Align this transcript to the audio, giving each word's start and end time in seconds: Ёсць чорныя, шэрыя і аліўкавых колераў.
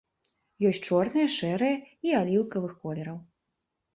Ёсць 0.67 0.79
чорныя, 0.87 1.25
шэрыя 1.33 1.75
і 2.09 2.15
аліўкавых 2.21 2.73
колераў. 2.87 3.21